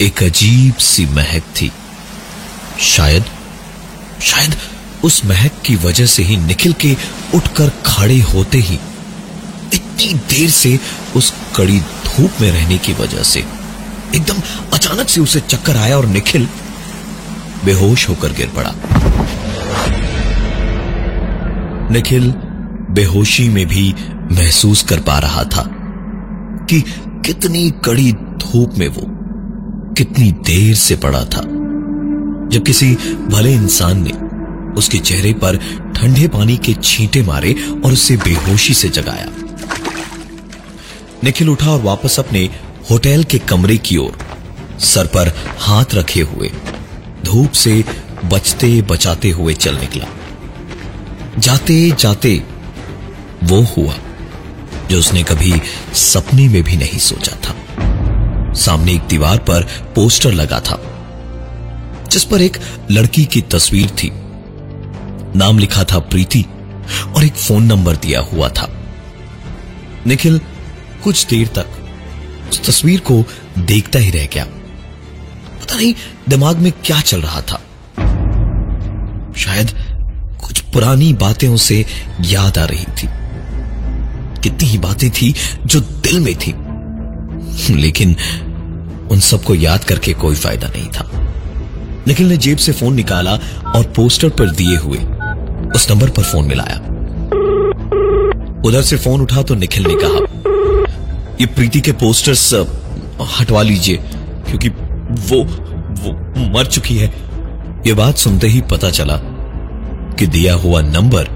एक 0.00 0.22
अजीब 0.22 0.74
सी 0.74 1.06
महक 1.06 1.42
थी। 1.60 1.70
शायद 2.80 3.24
शायद 4.22 4.56
उस 5.04 5.24
महक 5.24 5.60
की 5.66 5.76
वजह 5.76 6.06
से 6.06 6.22
ही 6.22 6.36
निखिल 6.36 6.72
के 6.72 6.96
उठकर 7.34 7.70
खड़े 7.86 8.20
होते 8.20 8.58
ही 8.58 8.78
इतनी 9.74 10.12
देर 10.30 10.50
से 10.50 10.78
उस 11.16 11.32
कड़ी 11.56 11.78
धूप 11.80 12.40
में 12.40 12.50
रहने 12.50 12.78
की 12.78 12.92
वजह 12.92 13.22
से 13.22 13.40
एकदम 14.14 14.40
अचानक 14.72 15.08
से 15.08 15.20
उसे 15.20 15.40
चक्कर 15.40 15.76
आया 15.76 15.96
और 15.96 16.06
निखिल 16.06 16.48
बेहोश 17.64 18.08
होकर 18.08 18.32
गिर 18.32 18.48
पड़ा। 18.48 18.74
निखिल 21.92 22.30
बेहोशी 22.90 23.48
में 23.48 23.66
भी 23.66 23.92
महसूस 24.32 24.82
कर 24.82 25.00
पा 25.00 25.18
रहा 25.18 25.42
था 25.44 25.64
कि 26.70 26.80
कितनी 27.26 27.70
कड़ी 27.84 28.12
धूप 28.12 28.74
में 28.78 28.88
वो 28.88 29.02
कितनी 29.94 30.30
देर 30.46 30.74
से 30.74 30.96
पड़ा 30.96 31.24
था। 31.24 31.42
जब 32.48 32.62
किसी 32.66 32.94
भले 33.26 33.52
इंसान 33.54 34.02
ने 34.02 34.12
उसके 34.78 34.98
चेहरे 34.98 35.32
पर 35.34 35.56
ठंडे 35.96 36.26
पानी 36.28 36.56
के 36.56 36.74
छींटे 36.74 37.22
मारे 37.22 37.54
और 37.84 37.92
उसे 37.92 38.16
बेहोशी 38.16 38.74
से 38.74 38.88
जगाया, 38.88 39.30
निखिल 41.24 41.48
उठा 41.48 41.70
और 41.70 41.82
वापस 41.82 42.18
अपने 42.18 42.48
होटल 42.90 43.24
के 43.24 43.38
कमरे 43.38 43.76
की 43.78 43.96
ओर 43.96 44.18
सर 44.84 45.06
पर 45.06 45.32
हाथ 45.58 45.94
रखे 45.94 46.20
हुए 46.22 46.50
धूप 47.24 47.52
से 47.52 47.84
बचते 48.24 48.80
बचाते 48.82 49.30
हुए 49.30 49.54
चल 49.54 49.76
निकला। 49.76 50.06
जाते 51.38 51.90
जाते 51.90 52.42
वो 53.44 53.60
हुआ, 53.76 53.94
जो 54.90 54.98
उसने 54.98 55.22
कभी 55.22 55.52
सपने 55.92 56.48
में 56.48 56.62
भी 56.62 56.76
नहीं 56.76 56.98
सोचा 56.98 57.36
था। 57.36 57.54
सामने 58.54 58.92
एक 58.92 59.06
दीवार 59.08 59.38
पर 59.38 59.62
पोस्टर 59.94 60.32
लगा 60.32 60.60
था, 60.60 60.78
जिस 62.10 62.24
पर 62.24 62.42
एक 62.42 62.56
लड़की 62.90 63.24
की 63.24 63.40
तस्वीर 63.42 63.90
थी। 63.90 64.10
नाम 65.36 65.58
लिखा 65.58 65.84
था 65.84 65.98
प्रीति 65.98 66.44
और 67.16 67.24
एक 67.24 67.34
फ़ोन 67.34 67.64
नंबर 67.64 67.96
दिया 67.96 68.20
हुआ 68.20 68.48
था। 68.48 68.68
निखिल, 70.06 70.40
कुछ 71.04 71.26
देर 71.26 71.46
तक 71.46 71.66
उस 72.50 72.64
तस्वीर 72.66 73.00
को 73.00 73.24
देखता 73.58 73.98
ही 73.98 74.10
रह 74.10 74.26
गया। 74.26 74.44
पता 75.60 75.76
नहीं, 75.76 75.94
दिमाग 76.28 76.56
में 76.56 76.72
क्या 76.84 77.00
चल 77.00 77.22
रहा 77.22 77.40
था। 77.40 77.60
शायद 79.36 79.85
पुरानी 80.72 81.12
बातें 81.12 81.48
उसे 81.48 81.84
याद 82.20 82.58
आ 82.58 82.64
रही 82.64 82.84
थी। 82.98 83.08
कितनी 84.42 84.68
ही 84.68 84.78
बातें 84.78 85.10
थी 85.10 85.34
जो 85.66 85.80
दिल 85.80 86.20
में 86.20 86.34
थी। 86.36 86.54
लेकिन 87.74 88.16
उन 89.10 89.20
सबको 89.20 89.54
याद 89.54 89.84
करके 89.84 90.12
कोई 90.12 90.34
फ़ायदा 90.34 90.68
नहीं 90.68 90.88
था। 90.88 91.10
निखिल 92.08 92.28
ने 92.28 92.36
जेब 92.36 92.58
से 92.58 92.72
फ़ोन 92.72 92.94
निकाला 92.94 93.32
और 93.66 93.92
पोस्टर 93.96 94.28
पर 94.28 94.50
दिए 94.50 94.76
हुए 94.76 94.98
उस 95.74 95.90
नंबर 95.90 96.10
पर 96.10 96.22
फ़ोन 96.22 96.44
मिलाया। 96.44 96.76
उधर 98.64 98.82
से 98.82 98.96
फ़ोन 98.96 99.20
उठा 99.20 99.42
तो 99.42 99.54
निखिल 99.54 99.86
ने 99.86 99.94
कहा, 99.96 100.20
ये 101.40 101.46
प्रीति 101.46 101.80
के 101.80 101.92
पोस्टर्स 101.92 102.52
हटवा 103.38 103.62
लीजिए, 103.62 103.96
क्योंकि 104.48 104.68
वो 104.68 105.42
वो 105.96 106.12
मर 106.48 106.66
चुकी 106.66 106.96
है। 106.98 107.08
ये 107.86 107.94
बात 107.94 108.16
सुनते 108.16 108.48
ही 108.48 108.60
पता 108.60 108.90
चला 108.90 109.16
कि 110.18 110.26
दिया 110.26 110.54
हुआ 110.54 110.80
नंबर 110.80 111.28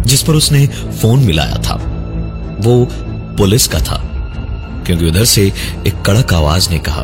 जिस 0.00 0.22
पर 0.22 0.34
उसने 0.34 0.66
फ़ोन 0.66 1.20
मिलाया 1.20 1.56
था 1.62 1.74
वो 2.60 2.88
पुलिस 3.38 3.66
का 3.68 3.78
था 3.78 4.02
क्योंकि 4.86 5.06
उधर 5.06 5.24
से 5.24 5.42
एक 5.86 6.02
कड़क 6.06 6.32
आवाज़ 6.34 6.70
ने 6.70 6.78
कहा 6.78 7.02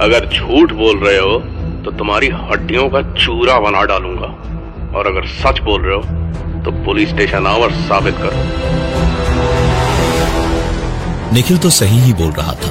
अगर 0.00 0.28
झूठ 0.34 0.72
बोल 0.72 0.98
रहे 0.98 1.18
हो 1.18 1.38
तो 1.84 1.90
तुम्हारी 1.90 2.28
हड्डियों 2.28 2.88
का 2.88 3.00
चूरा 3.14 3.58
बना 3.60 3.82
डालूँगा। 3.82 4.26
और 4.98 5.06
अगर 5.06 5.26
सच 5.26 5.60
बोल 5.60 5.82
रहे 5.82 5.96
हो 5.96 6.62
तो 6.64 6.70
पुलिस 6.84 7.08
स्टेशन 7.08 7.46
आओ 7.46 7.62
और 7.62 7.72
साबित 7.72 8.14
करो। 8.18 8.42
निखिल 11.34 11.58
तो 11.58 11.70
सही 11.70 11.98
ही 12.00 12.12
बोल 12.12 12.32
रहा 12.32 12.52
था। 12.52 12.70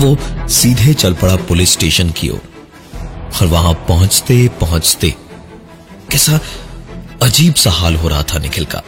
वो 0.00 0.16
सीधे 0.48 0.94
चल 0.94 1.14
पड़ा 1.14 1.36
पुलिस 1.36 1.72
स्टेशन 1.72 2.10
की 2.10 2.28
ओर 2.28 2.40
और 3.42 3.46
वहाँ 3.46 3.74
पहुँचते 3.88 4.48
पहुँचते 4.60 5.14
कैसा 6.14 6.38
अजीब 7.22 7.54
सा 7.54 7.70
हाल 7.70 7.94
हो 7.96 8.08
रहा 8.08 8.22
था 8.22 8.38
निखिल 8.38 8.64
का। 8.64 8.82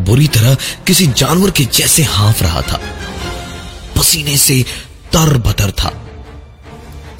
बुरी 0.00 0.26
तरह 0.28 0.54
किसी 0.86 1.06
जानवर 1.06 1.50
के 1.50 1.64
जैसे 1.64 2.02
हाफ़ 2.02 2.44
रहा 2.44 2.62
था। 2.62 2.80
पसीने 3.96 4.36
से 4.36 4.62
तर 5.12 5.38
बतर 5.38 5.70
था। 5.70 5.92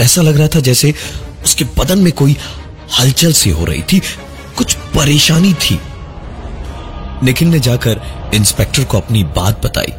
ऐसा 0.00 0.22
लग 0.22 0.38
रहा 0.38 0.48
था 0.48 0.60
जैसे 0.60 0.94
उसके 1.44 1.64
बदन 1.64 1.98
में 1.98 2.12
कोई 2.12 2.36
हलचल 3.00 3.32
सी 3.32 3.50
हो 3.50 3.64
रही 3.64 3.82
थी, 3.82 4.02
कुछ 4.56 4.74
परेशानी 4.74 5.54
थी। 5.54 5.80
निखिल 7.22 7.48
ने 7.48 7.60
जाकर 7.60 8.00
इंस्पेक्टर 8.34 8.84
को 8.84 8.98
अपनी 8.98 9.24
बात 9.24 9.64
बताई। 9.64 9.92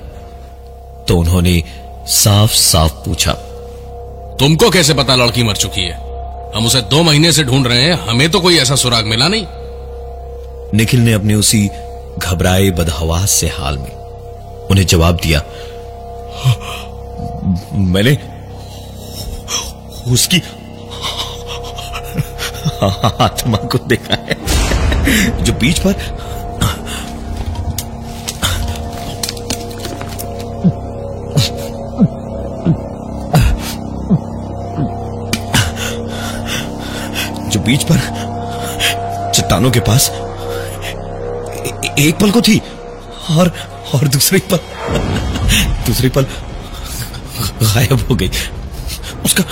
तो 1.07 1.17
उन्होंने 1.17 1.63
साफ़ 2.07 2.51
साफ़ 2.51 2.93
पूछा, 3.05 3.33
तुमको 4.39 4.69
कैसे 4.69 4.93
पता 4.93 5.15
लड़की 5.15 5.43
मर 5.43 5.55
चुकी 5.55 5.81
है? 5.81 6.06
हम 6.55 6.65
उसे 6.65 6.81
दो 6.81 7.01
महीने 7.03 7.31
से 7.31 7.43
ढूंढ 7.43 7.67
रहे 7.67 7.81
हैं। 7.81 7.93
हमें 8.07 8.29
तो 8.31 8.39
कोई 8.39 8.57
ऐसा 8.57 8.75
सुराग 8.75 9.05
मिला 9.05 9.27
नहीं। 9.27 9.45
निखिल 10.73 10.99
ने 10.99 11.13
अपने 11.13 11.35
उसी 11.35 11.69
घबराए 12.17 12.69
बदहवास 12.71 13.31
से 13.31 13.47
हाल 13.47 13.77
में 13.77 13.91
उन्हें 14.69 14.85
जवाब 14.85 15.19
दिया। 15.23 15.41
मैंने 17.73 18.13
उसकी 20.11 20.41
आत्मा 23.21 23.57
को 23.57 23.77
देखा 23.87 24.17
है, 24.21 25.43
जो 25.43 25.53
बीच 25.53 25.79
पर 25.79 25.93
जो 37.57 37.63
बीच 37.63 37.83
पर 37.83 37.99
चट्टानों 39.35 39.69
के 39.71 39.79
पास 39.79 40.09
एक 41.99 42.17
पल 42.21 42.31
को 42.31 42.41
थी 42.41 42.57
और 43.31 43.51
और 43.93 44.07
दूसरी 44.07 44.39
पल 44.51 44.59
दूसरी 45.87 46.09
पल 46.09 46.25
गायब 47.63 48.05
हो 48.09 48.15
गई। 48.15 48.29
उसका 49.25 49.43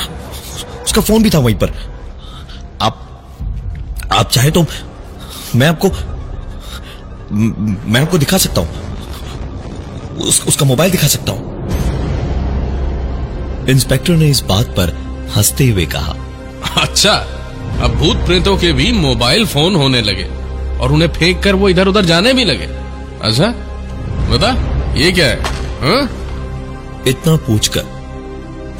उसका 0.84 1.02
फ़ोन 1.02 1.24
भी 1.24 1.30
था 1.30 1.40
वहीं 1.40 1.56
पर। 1.56 1.72
आप 2.82 3.02
आप 4.14 4.30
चाहे 4.30 4.52
तो 4.52 4.66
मैं 5.56 5.68
आपको 5.68 5.90
मैं 7.32 8.02
आपको 8.02 8.18
दिखा 8.18 8.38
सकता 8.38 8.62
हूँ। 8.62 10.18
उस, 10.18 10.46
उसका 10.48 10.66
मोबाइल 10.66 10.92
दिखा 10.92 11.08
सकता 11.08 11.32
हूँ। 11.32 11.54
इंस्पेक्टर 13.70 14.14
ने 14.14 14.30
इस 14.30 14.42
बात 14.44 14.66
पर 14.78 14.94
हँसते 15.36 15.70
हुए 15.70 15.86
कहा 15.86 16.16
अच्छा 16.82 17.16
अब 17.86 17.96
भूत 17.96 18.18
प्रेतों 18.18 18.58
के 18.58 18.72
भी 18.74 18.92
मोबाइल 18.92 19.46
फ़ोन 19.46 19.76
होने 19.76 20.02
लगे 20.02 20.24
और 20.80 20.92
उन्हें 20.92 21.10
फेंक 21.14 21.44
कर 21.44 21.56
वो 21.56 21.70
इधर 21.70 21.88
उधर 21.88 22.06
जाने 22.06 22.34
भी 22.34 22.46
लगे। 22.46 22.66
अच्छा? 23.22 23.48
बता 24.30 24.50
ये 24.96 25.12
क्या 25.12 25.28
है? 25.28 25.42
हाँ? 25.82 26.04
इतना 27.08 27.36
पूछकर 27.36 27.94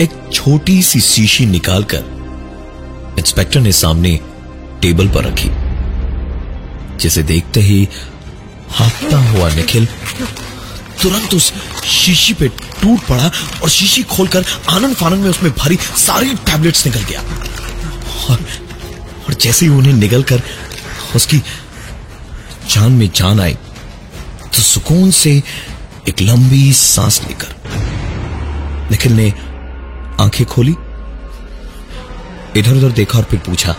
एक 0.02 0.12
छोटी 0.34 0.82
सी 0.84 1.00
शीशी 1.02 1.46
निकालकर 1.46 3.14
इंस्पेक्टर 3.20 3.60
ने 3.60 3.72
सामने 3.72 4.20
टेबल 4.82 5.08
पर 5.08 5.24
रखी 5.24 5.50
जिसे 6.98 7.24
देखते 7.24 7.60
ही 7.60 7.88
हाफता 8.72 9.18
हुआ 9.30 9.50
निखिल 9.50 9.86
तुरंत 11.02 11.34
उस 11.34 11.54
शीशी 11.86 12.34
पे 12.34 12.48
टूट 12.48 13.00
पड़ा 13.00 13.32
और 13.64 13.70
शीशी 13.70 14.04
खोलकर 14.04 14.46
आनंद 14.70 14.96
फानंद 14.96 15.24
में 15.24 15.30
उसमें 15.30 15.52
भरी 15.52 15.76
सारी 15.98 16.34
टैबलेट्स 16.34 16.86
निकल 16.86 17.00
गया। 17.00 17.22
और, 18.30 18.40
और 19.28 19.34
जैसे 19.34 19.66
ही 19.66 19.72
उन्हें 19.72 19.94
निगल 19.94 20.24
कर 20.24 20.42
उसकी 21.16 21.38
जान 22.70 22.92
में 22.92 23.10
जान 23.16 23.40
आई 23.40 23.54
तो 24.56 24.62
सुकून 24.62 25.12
से 25.12 25.44
एक 26.10 26.22
लंबी 26.22 26.74
सांस 26.74 27.22
लेकर 27.28 27.56
निखिल 28.92 29.14
ने 29.14 29.34
आँखें 30.22 30.46
खोली 30.46 30.76
इधर 32.60 32.74
उधर 32.74 32.92
देखा 32.92 33.18
और 33.18 33.24
फिर 33.24 33.40
पूछा, 33.40 33.76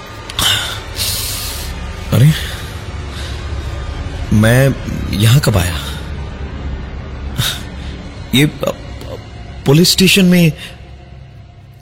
अरे, 2.12 2.32
मैं 4.32 4.74
यहाँ 5.16 5.40
कब 5.40 5.56
आया? 5.56 5.78
ये 8.34 8.46
पुलिस 9.66 9.92
स्टेशन 9.92 10.24
में 10.24 10.52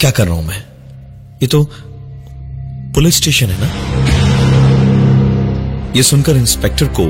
क्या 0.00 0.11
कर 0.11 0.26
रहा 0.26 0.35
हूँ 0.35 0.47
मैं? 0.47 0.64
ये 1.42 1.47
तो 1.47 1.71
पुलिस 2.94 3.16
स्टेशन 3.16 3.46
है 3.46 3.56
ना? 3.60 3.68
ये 5.96 6.02
सुनकर 6.02 6.36
इंस्पेक्टर 6.36 6.86
को 6.98 7.04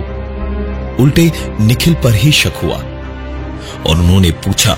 उल्टे 1.03 1.31
निखिल 1.61 1.95
पर 1.95 2.15
ही 2.15 2.33
शक 2.33 2.61
हुआ 2.63 2.77
और 2.77 3.99
उन्होंने 3.99 4.31
पूछा 4.45 4.77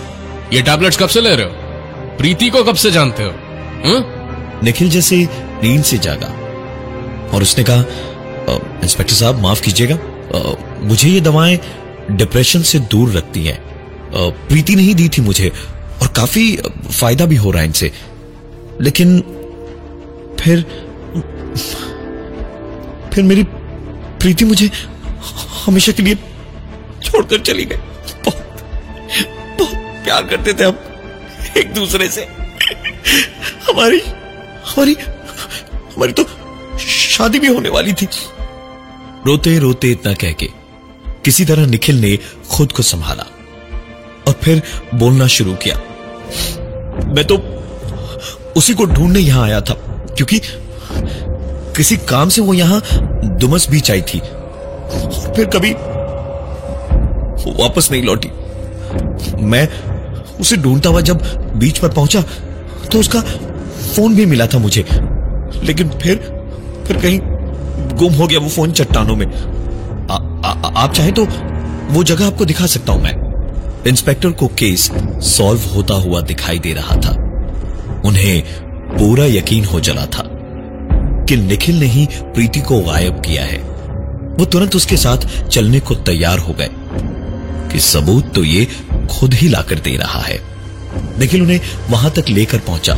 ये 0.52 0.62
टैबलेट्स 0.62 0.98
कब 0.98 1.08
से 1.08 1.20
ले 1.20 1.34
रहे 1.36 1.46
हो? 1.46 1.52
प्रीति 2.18 2.48
को 2.50 2.62
कब 2.64 2.74
से 2.74 2.90
जानते 2.90 3.22
हो? 3.22 3.30
हं? 3.84 4.62
निखिल 4.64 4.90
जैसे 4.90 5.16
नींद 5.62 5.82
से 5.84 5.98
जागा 5.98 6.28
और 7.28 7.42
उसने 7.42 7.64
कहा 7.64 7.84
इंस्पेक्टर 8.82 9.14
साहब 9.14 9.40
माफ़ 9.42 9.62
कीजिएगा। 9.62 9.98
मुझे 10.82 11.08
ये 11.08 11.20
दवाएँ 11.20 11.58
डिप्रेशन 12.10 12.62
से 12.62 12.78
दूर 12.90 13.12
रखती 13.12 13.44
हैं। 13.44 13.58
प्रीति 14.48 14.74
नहीं 14.76 14.94
दी 14.94 15.08
थी 15.08 15.22
मुझे 15.22 15.48
और 16.02 16.08
काफ़ी 16.08 16.56
फ़ायदा 16.90 17.24
भी 17.26 17.36
हो 17.36 17.50
रहा 17.50 17.60
है 17.60 17.66
इनसे। 17.66 17.92
लेकिन 18.80 19.20
फिर 20.40 20.64
फिर 23.14 23.24
मेरी 23.24 23.42
प्रीति 24.20 24.44
मुझे 24.44 24.70
हमेशा 25.64 25.92
के 25.92 26.02
लिए 26.02 26.14
छोड़कर 27.02 27.40
चली 27.40 27.64
गई। 27.64 27.76
बहुत 28.24 28.36
बहुत 29.58 30.04
प्यार 30.04 30.26
करते 30.26 30.52
थे 30.52 30.64
हम 30.64 30.78
एक 31.56 31.72
दूसरे 31.74 32.08
से। 32.08 32.24
हमारी 33.68 34.00
हमारी 34.66 34.94
हमारी 34.94 36.12
तो 36.12 36.24
शादी 36.78 37.38
भी 37.38 37.46
होने 37.46 37.68
वाली 37.68 37.92
थी। 37.92 38.08
रोते 39.26 39.58
रोते 39.58 39.90
इतना 39.90 40.12
कह 40.14 40.32
के 40.32 40.48
किसी 41.24 41.44
तरह 41.44 41.66
निखिल 41.66 42.00
ने 42.00 42.16
खुद 42.50 42.72
को 42.72 42.82
संभाला 42.82 43.24
और 44.26 44.32
फिर 44.42 44.62
बोलना 44.94 45.26
शुरू 45.26 45.54
किया। 45.54 45.76
मैं 47.06 47.24
तो 47.24 47.36
उसी 48.56 48.74
को 48.74 48.84
ढूँढने 48.84 49.20
यहाँ 49.20 49.44
आया 49.44 49.60
था, 49.60 49.74
क्योंकि 50.16 50.40
किसी 51.76 51.96
काम 51.96 52.28
से 52.28 52.42
वो 52.42 52.54
यहाँ 52.54 52.82
दुमस 53.40 53.68
बीच 53.70 53.90
आई 53.90 54.02
थी। 54.02 54.18
फिर 55.36 55.44
कभी 55.44 55.72
वो 57.44 57.62
वापस 57.62 57.88
नहीं 57.92 58.02
लौटी। 58.02 58.28
मैं 59.42 59.68
उसे 60.40 60.56
ढूंढता 60.56 60.90
हुआ 60.90 61.00
जब 61.00 61.22
बीच 61.56 61.78
पर 61.78 61.88
पहुँचा 61.88 62.22
तो 62.92 63.00
उसका 63.00 63.20
फ़ोन 63.20 64.14
भी 64.14 64.26
मिला 64.26 64.46
था 64.46 64.58
मुझे। 64.58 64.84
लेकिन 65.62 65.88
फिर 65.88 66.16
फिर 66.86 66.96
कहीं 66.96 67.20
गुम 67.96 68.14
हो 68.14 68.26
गया 68.26 68.38
वो 68.38 68.48
फ़ोन 68.48 68.72
चट्टानों 68.72 69.16
में। 69.16 69.26
आ, 70.10 70.14
आ, 70.48 70.52
आ, 70.52 70.82
आप 70.84 70.92
चाहे 70.92 71.12
तो 71.12 71.26
वो 71.90 72.04
जगह 72.04 72.26
आपको 72.26 72.44
दिखा 72.44 72.66
सकता 72.66 72.92
हूँ 72.92 73.02
मैं। 73.02 73.84
इंस्पेक्टर 73.88 74.30
को 74.30 74.46
केस 74.48 74.90
सॉल्व 75.22 75.60
होता 75.74 75.94
हुआ 75.94 76.20
दिखाई 76.20 76.58
दे 76.58 76.72
रहा 76.72 76.96
था। 76.96 77.10
उन्हें 78.04 78.42
पूरा 78.98 79.24
यकीन 79.24 79.64
हो 79.64 79.80
चला 79.80 80.06
था। 80.06 80.32
कि 81.28 81.36
निखिल 81.36 81.78
ने 81.80 81.86
ही 81.86 82.06
प्रीति 82.14 82.60
को 82.60 82.80
गायब 82.80 83.20
किया 83.20 83.44
है। 83.44 83.58
वो 84.38 84.44
तुरंत 84.44 84.76
उसके 84.76 84.96
साथ 84.96 85.26
चलने 85.48 85.80
को 85.80 85.94
तैयार 85.94 86.38
हो 86.38 86.52
गए 86.52 86.68
कि 87.72 87.80
सबूत 87.80 88.32
तो 88.34 88.44
ये 88.44 88.64
खुद 89.10 89.34
ही 89.34 89.48
लाकर 89.48 89.78
दे 89.78 89.96
रहा 89.96 90.20
है। 90.20 90.38
निखिल 91.18 91.42
उन्हें 91.42 91.60
वहाँ 91.90 92.10
तक 92.10 92.28
लेकर 92.28 92.58
पहुँचा। 92.58 92.94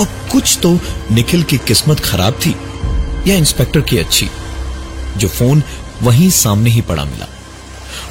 और 0.00 0.06
कुछ 0.32 0.58
तो 0.62 0.78
निखिल 1.10 1.42
की 1.42 1.58
किस्मत 1.58 2.00
खराब 2.00 2.38
थी 2.46 2.54
या 3.26 3.36
इंस्पेक्टर 3.36 3.80
की 3.80 3.98
अच्छी, 3.98 4.28
जो 5.16 5.28
फ़ोन 5.28 5.62
वहीं 6.02 6.30
सामने 6.30 6.70
ही 6.70 6.80
पड़ा 6.80 7.04
मिला। 7.04 7.26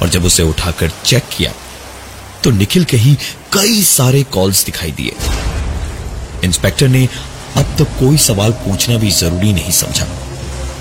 और 0.02 0.08
जब 0.08 0.24
उसे 0.24 0.42
उठाकर 0.42 0.90
चेक 1.04 1.22
किया 1.36 1.52
तो 2.44 2.50
निखिल 2.50 2.84
के 2.84 2.96
ही 2.96 3.14
कई 3.52 3.82
सारे 3.82 4.22
कॉल्स 4.32 4.64
दिखाई 4.64 4.90
दिए। 4.92 5.14
इंस्पेक्टर 6.44 6.88
ने 6.88 7.08
अब 7.56 7.74
तक 7.78 7.98
कोई 7.98 8.16
सवाल 8.18 8.52
पूछना 8.64 8.96
भी 8.98 9.10
ज़रूरी 9.10 9.52
नहीं 9.52 9.72
समझा। 9.72 10.06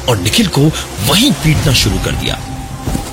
और 0.10 0.18
निखिल 0.18 0.48
को 0.48 0.62
वहीं 1.08 1.32
पीटना 1.44 1.74
शुरू 1.74 2.00
कर 2.00 2.12
दिया। 2.16 2.36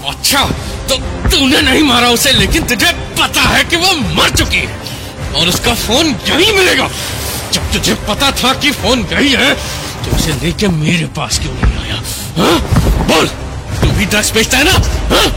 अच्छा 0.09 0.45
तो 0.89 0.97
तूने 1.29 1.61
नहीं 1.63 1.83
मारा 1.83 2.09
उसे 2.11 2.33
लेकिन 2.33 2.67
तुझे 2.67 2.93
पता 3.21 3.41
है 3.43 3.65
कि 3.65 3.77
वो 3.77 3.95
मर 4.15 4.31
चुकी 4.31 4.57
है। 4.57 4.83
और 5.35 5.49
उसका 5.49 5.75
फ़ोन 5.75 6.07
यही 6.29 6.53
मिलेगा। 6.53 6.89
जब 7.53 7.73
तुझे 7.73 7.95
पता 8.09 8.31
था 8.33 8.53
कि 8.55 8.71
फ़ोन 8.73 9.07
यही 9.13 9.33
है 9.33 9.55
तो 10.05 10.17
उसे 10.17 10.33
लेके 10.43 10.69
मेरे 10.69 11.07
पास 11.17 11.39
क्यों 11.39 11.55
नहीं 11.55 11.77
आया? 11.83 12.03
हाँ? 12.37 12.59
बोल 13.09 13.27
तू 13.81 13.91
भी 13.99 14.07
ड्रग्स 14.07 14.33
बेचता 14.35 14.59
है 14.59 14.65
ना? 14.65 14.73
हाँ? 15.15 15.29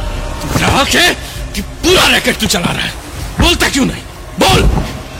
तू 0.42 0.58
ग्राहक 0.58 0.88
है 0.96 1.14
कि 1.56 1.62
पूरा 1.62 2.08
रैकेट 2.08 2.38
तू 2.38 2.48
चला 2.48 2.72
रहा 2.72 2.84
है? 2.84 2.94
बोलता 3.40 3.70
क्यों 3.70 3.86
नहीं? 3.86 4.02
बोल 4.40 4.64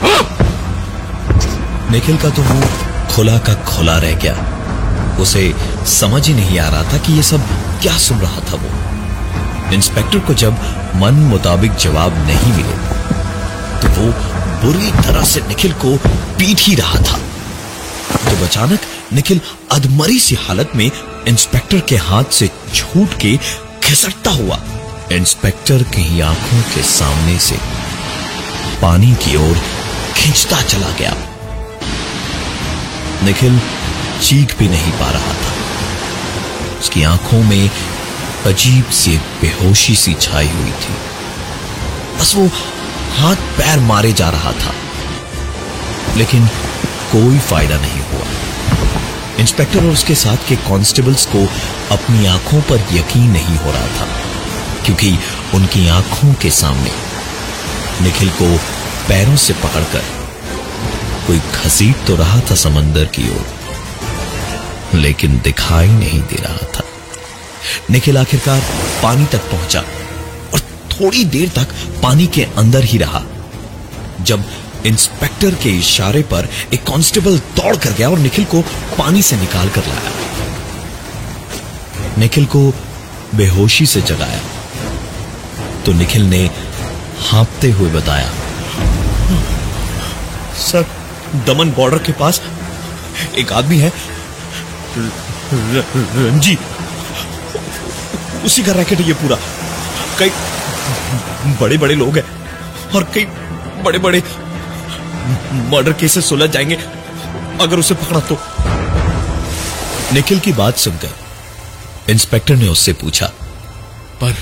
हाँ? 0.02 0.22
निखिल 1.90 2.16
का 2.16 2.30
तो 2.30 2.42
मुँह 2.42 2.77
खुला 3.10 3.36
का 3.38 3.54
खुला 3.66 3.96
रह 3.98 4.14
गया। 4.16 4.34
उसे 5.20 5.52
समझ 5.90 6.26
ही 6.28 6.34
नहीं 6.34 6.58
आ 6.58 6.68
रहा 6.68 6.92
था 6.92 6.98
कि 6.98 7.12
यह 7.12 7.22
सब 7.22 7.48
क्या 7.82 7.96
सुन 7.98 8.18
रहा 8.18 8.40
था 8.40 8.56
वो। 8.56 9.72
इंस्पेक्टर 9.74 10.18
को 10.18 10.34
जब 10.34 10.58
मन 10.96 11.14
मुताबिक 11.30 11.74
जवाब 11.76 12.18
नहीं 12.26 12.52
मिले 12.52 12.76
तो 13.80 13.88
वो 13.90 14.10
बुरी 14.62 14.90
तरह 15.02 15.24
से 15.24 15.40
निखिल 15.48 15.72
को 15.84 15.96
पीट 16.38 16.60
ही 16.60 16.74
रहा 16.74 17.00
था। 17.00 17.18
जब 18.24 18.42
अचानक 18.42 18.80
निखिल 19.12 19.40
अधमरी 19.72 20.18
सी 20.18 20.34
हालत 20.40 20.72
में 20.76 20.90
इंस्पेक्टर 21.28 21.80
के 21.80 21.96
हाथ 21.96 22.32
से 22.32 22.50
छूट 22.74 23.18
के 23.20 23.36
खिसकता 23.82 24.30
हुआ। 24.30 24.58
इंस्पेक्टर 25.12 25.82
की 25.94 26.20
आँखों 26.20 26.62
के 26.74 26.82
सामने 26.82 27.38
से 27.38 27.56
पानी 28.82 29.14
की 29.14 29.36
ओर 29.36 29.56
खींचता 30.16 30.62
चला 30.62 30.90
गया। 30.98 31.14
निखिल 33.24 33.60
चीख 34.22 34.56
भी 34.58 34.68
नहीं 34.68 34.92
पा 34.92 35.10
रहा 35.10 35.32
था। 35.34 35.52
उसकी 36.78 37.02
आँखों 37.02 37.42
में 37.42 37.70
अजीब 38.46 38.90
सी 38.90 39.16
बेहोशी 39.40 39.94
सी 39.96 40.14
छाई 40.14 40.48
हुई 40.48 40.70
थी। 40.70 40.94
बस 42.18 42.34
वो 42.36 42.46
हाथ 43.18 43.36
पैर 43.56 43.78
मारे 43.78 44.12
जा 44.12 44.28
रहा 44.30 44.52
था। 44.52 44.74
लेकिन 46.16 46.46
कोई 47.12 47.38
फ़ायदा 47.38 47.76
नहीं 47.76 48.00
हुआ। 48.02 48.26
इंस्पेक्टर 49.38 49.78
और 49.78 49.92
उसके 49.92 50.14
साथ 50.14 50.48
के 50.48 50.56
कांस्टेबल्स 50.56 51.26
को 51.26 51.46
अपनी 51.92 52.26
आँखों 52.26 52.60
पर 52.60 52.86
यकीन 52.92 53.30
नहीं 53.30 53.56
हो 53.56 53.70
रहा 53.70 53.86
था, 53.86 54.08
क्योंकि 54.84 55.18
उनकी 55.54 55.88
आँखों 55.88 56.32
के 56.34 56.50
सामने 56.50 56.92
निखिल 58.02 58.30
को 58.30 58.56
पैरों 59.08 59.36
से 59.36 59.52
पकड़कर 59.52 60.17
कोई 61.28 61.38
घसीट 61.38 61.96
तो 62.06 62.14
रहा 62.16 62.40
था 62.40 62.54
समंदर 62.56 63.04
की 63.14 63.28
ओर, 63.30 63.46
लेकिन 64.94 65.40
दिखाई 65.40 65.88
नहीं 65.88 66.20
दे 66.22 66.36
रहा 66.36 66.66
था। 66.74 66.82
निखिल 67.90 68.18
आखिरकार 68.18 68.60
पानी 69.02 69.26
तक 69.26 69.50
पहुँचा 69.50 69.80
और 70.52 70.60
थोड़ी 70.92 71.24
देर 71.26 71.48
तक 71.56 71.74
पानी 72.02 72.26
के 72.26 72.42
अंदर 72.56 72.84
ही 72.84 72.98
रहा, 72.98 73.22
जब 74.20 74.44
इंस्पेक्टर 74.86 75.54
के 75.54 75.70
इशारे 75.78 76.22
पर 76.22 76.48
एक 76.72 76.82
कांस्टेबल 76.86 77.38
दौड़ 77.56 77.76
कर 77.76 77.92
गया 77.92 78.08
और 78.10 78.18
निखिल 78.18 78.44
को 78.44 78.60
पानी 78.98 79.22
से 79.22 79.36
निकाल 79.36 79.68
कर 79.68 79.86
लाया। 79.86 80.12
निखिल 82.18 82.44
को 82.46 82.62
बेहोशी 83.34 83.86
से 83.86 84.00
जगाया। 84.02 84.40
तो 85.86 85.92
निखिल 85.92 86.22
ने 86.24 86.42
हाँपते 87.22 87.70
हुए 87.70 87.90
बताया, 87.92 88.30
सर 90.60 90.82
दमन 91.34 91.70
बॉर्डर 91.70 91.98
के 91.98 92.12
पास 92.12 92.40
एक 93.38 93.52
आदमी 93.52 93.78
है। 93.78 93.92
रंजी। 94.98 96.58
उसी 98.44 98.62
का 98.62 98.72
रैकेट 98.72 98.98
है 98.98 99.06
ये 99.06 99.14
पूरा। 99.14 99.36
कई 100.18 100.30
बड़े 101.60 101.78
बड़े 101.78 101.94
लोग 101.94 102.18
हैं 102.18 102.24
और 102.90 103.04
कई 103.14 103.24
बड़े 103.82 103.98
बड़े 103.98 104.22
मर्डर 105.70 105.92
केसेस 105.92 106.28
सुलझ 106.28 106.50
जाएँगे 106.50 106.76
अगर 107.60 107.78
उसे 107.78 107.94
पकड़ा 107.94 108.20
तो। 108.20 108.38
निखिल 110.14 110.40
की 110.40 110.52
बात 110.52 110.76
सुनकर 110.76 111.10
इंस्पेक्टर 112.10 112.56
ने 112.56 112.68
उससे 112.68 112.92
पूछा 112.92 113.26
पर 114.20 114.34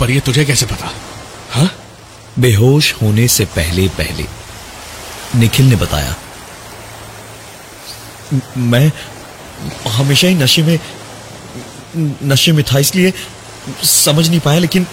पर 0.00 0.10
ये 0.10 0.20
तुझे 0.20 0.44
कैसे 0.44 0.66
पता? 0.66 0.92
हाँ? 1.52 1.70
बेहोश 2.38 2.94
होने 3.02 3.28
से 3.28 3.44
पहले 3.44 3.88
पहले 3.88 4.41
निखिल 5.34 5.66
ने 5.66 5.76
बताया। 5.76 6.14
मैं 8.56 8.90
हमेशा 9.88 10.28
ही 10.28 10.34
नशे 10.34 10.62
में 10.62 10.78
नशे 12.22 12.52
में 12.52 12.64
था 12.64 12.78
इसलिए 12.78 13.12
समझ 13.84 14.28
नहीं 14.28 14.40
पाया 14.40 14.58
लेकिन 14.58 14.84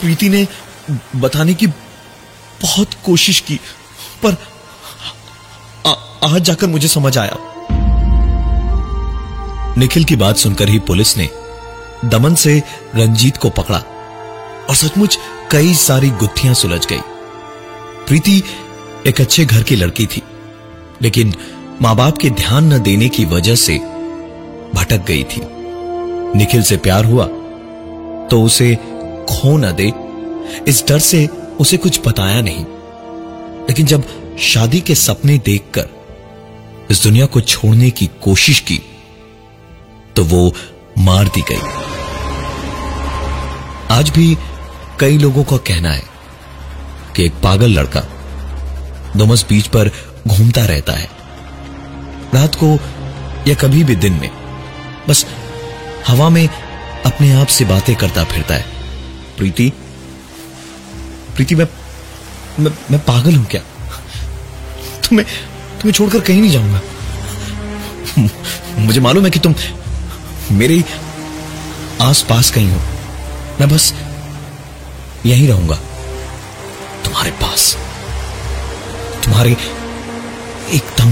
प्रीति 0.00 0.28
ने 0.28 0.46
बताने 1.16 1.54
की 1.54 1.66
बहुत 1.66 2.94
कोशिश 3.04 3.40
की 3.40 3.60
पर 4.22 4.36
आ, 5.86 5.92
आज 6.26 6.42
जाकर 6.42 6.66
मुझे 6.66 6.88
समझ 6.88 7.16
आया। 7.18 7.36
निखिल 9.78 10.04
की 10.04 10.16
बात 10.16 10.36
सुनकर 10.36 10.68
ही 10.68 10.78
पुलिस 10.78 11.16
ने 11.16 11.28
दमन 12.04 12.34
से 12.34 12.62
रंजीत 12.94 13.36
को 13.36 13.50
पकड़ा 13.50 13.78
और 14.68 14.74
सचमुच 14.76 15.18
कई 15.50 15.74
सारी 15.74 16.10
गुत्थियाँ 16.10 16.54
सुलझ 16.54 16.86
गई। 16.86 17.00
प्रीति 18.06 18.42
एक 19.06 19.20
अच्छे 19.20 19.44
घर 19.44 19.62
की 19.62 19.76
लड़की 19.76 20.06
थी, 20.06 20.22
लेकिन 21.02 21.34
माँ 21.82 21.94
बाप 21.96 22.18
के 22.18 22.30
ध्यान 22.30 22.72
न 22.72 22.78
देने 22.78 23.08
की 23.08 23.24
वजह 23.24 23.54
से 23.54 23.78
भटक 24.74 25.04
गई 25.06 25.22
थी। 25.24 25.40
निखिल 26.38 26.62
से 26.62 26.76
प्यार 26.76 27.04
हुआ 27.04 27.26
तो 28.30 28.42
उसे 28.42 28.74
खो 29.30 29.56
न 29.56 29.72
दे। 29.72 29.92
इस 30.68 30.84
डर 30.88 30.98
से 30.98 31.26
उसे 31.60 31.76
कुछ 31.76 32.00
बताया 32.06 32.40
नहीं। 32.40 32.64
लेकिन 33.68 33.86
जब 33.86 34.04
शादी 34.40 34.80
के 34.80 34.94
सपने 34.94 35.38
देखकर 35.38 35.88
इस 36.90 37.02
दुनिया 37.02 37.26
को 37.26 37.40
छोड़ने 37.40 37.90
की 37.90 38.10
कोशिश 38.22 38.60
की 38.60 38.80
तो 40.16 40.24
वो 40.24 40.52
मार 40.98 41.28
दी 41.28 41.42
गई। 41.50 41.60
आज 43.90 44.10
भी 44.10 44.36
कई 45.00 45.18
लोगों 45.18 45.44
का 45.44 45.56
कहना 45.56 45.90
है 45.90 46.02
कि 47.16 47.24
एक 47.24 47.32
पागल 47.42 47.70
लड़का 47.70 48.00
डोमस 49.16 49.44
बीच 49.48 49.66
पर 49.66 49.90
घूमता 50.28 50.64
रहता 50.64 50.92
है। 50.92 51.08
रात 52.34 52.54
को 52.54 52.78
या 53.48 53.54
कभी 53.54 53.84
भी 53.84 53.96
दिन 53.96 54.12
में 54.12 54.30
बस 55.08 55.24
हवा 56.08 56.28
में 56.28 56.46
अपने 57.06 57.32
आप 57.32 57.46
से 57.46 57.64
बातें 57.64 57.94
करता 57.96 58.24
फिरता 58.24 58.54
है। 58.54 58.64
प्रीति 59.38 59.72
प्रीति 61.36 61.54
मैं 61.54 61.66
मैं, 62.60 62.72
मैं 62.90 63.00
पागल 63.00 63.34
हूँ 63.34 63.44
क्या? 63.46 63.60
तुम्हें 65.08 65.26
तुम्हें 65.80 65.92
छोड़कर 65.92 66.20
कहीं 66.20 66.40
नहीं 66.40 66.50
जाऊँगा। 66.50 66.80
मुझे 68.78 69.00
मालूम 69.00 69.24
है 69.24 69.30
कि 69.30 69.38
तुम 69.38 69.54
मेरे 70.52 70.82
आस 72.02 72.22
पास 72.28 72.50
कहीं 72.50 72.70
हो। 72.70 72.80
मैं 73.60 73.68
बस 73.68 73.92
यहीं 75.26 75.48
रहूँगा 75.48 75.76
तुम्हारे 77.04 77.30
पास। 77.30 77.76
तुम्हारे 79.30 79.52
एकदम 80.70 81.10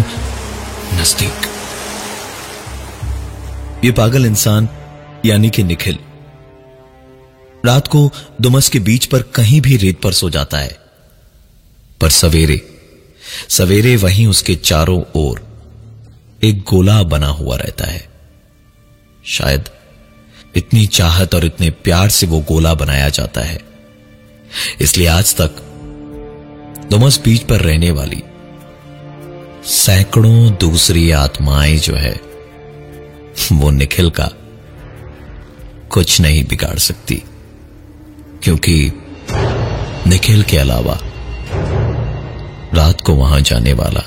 नज़दीक। 1.01 1.33
ये 3.85 3.93
पागल 3.93 4.27
इंसान, 4.27 4.69
यानी 5.27 5.51
कि 5.51 5.63
निखिल। 5.63 5.99
रात 7.67 7.89
को 7.89 8.11
दुमस 8.41 8.69
के 8.69 8.79
बीच 8.79 9.07
पर 9.07 9.23
कहीं 9.23 9.61
भी 9.61 9.77
रेत 9.77 10.01
पर 10.01 10.13
सो 10.13 10.31
जाता 10.31 10.59
है। 10.59 10.79
पर 12.01 12.11
सवेरे 12.11 12.79
सवेरे 13.49 13.97
वहीं 13.97 14.27
उसके 14.27 14.55
चारों 14.55 15.03
ओर 15.15 15.47
एक 16.45 16.61
गोला 16.63 17.03
बना 17.03 17.29
हुआ 17.29 17.57
रहता 17.57 17.87
है। 17.87 18.09
शायद 19.27 19.69
इतनी 20.57 20.87
चाहत 20.87 21.35
और 21.35 21.45
इतने 21.45 21.71
प्यार 21.71 22.09
से 22.09 22.27
वो 22.27 22.41
गोला 22.41 22.75
बनाया 22.75 23.09
जाता 23.09 23.41
है। 23.41 23.63
इसलिए 24.81 25.07
आज 25.07 25.35
तक 25.35 25.65
दुमस 26.91 27.21
बीच 27.25 27.43
पर 27.43 27.61
रहने 27.61 27.91
वाली 27.91 28.23
सैकड़ों 29.65 30.51
दूसरी 30.61 31.11
आत्माएँ 31.11 31.77
जो 31.77 31.95
है, 31.95 32.21
वो 33.53 33.71
निखिल 33.71 34.11
का 34.11 34.29
कुछ 35.91 36.21
नहीं 36.21 36.45
बिगाड़ 36.45 36.79
सकती, 36.79 37.23
क्योंकि 38.43 38.93
निखिल 40.07 40.43
के 40.43 40.57
अलावा 40.57 40.99
रात 42.75 43.01
को 43.01 43.15
वहाँ 43.15 43.41
जाने 43.41 43.73
वाला 43.73 44.05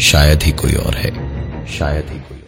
शायद 0.00 0.42
ही 0.42 0.52
कोई 0.52 0.72
और 0.72 0.94
है। 0.94 1.10
शायद 1.78 2.10
ही 2.10 2.18
कोई। 2.18 2.39